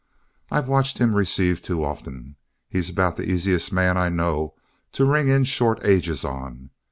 [0.49, 2.35] I've watched him receive too often;
[2.67, 4.55] he's about the easiest man I know
[4.93, 6.71] to ring in short ages on.